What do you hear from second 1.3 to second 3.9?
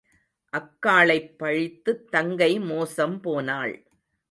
பழித்துத் தங்கை மோசம் போனாள்.